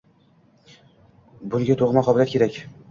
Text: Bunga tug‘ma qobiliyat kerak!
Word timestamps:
Bunga 1.53 1.77
tug‘ma 1.85 2.07
qobiliyat 2.11 2.35
kerak! 2.37 2.61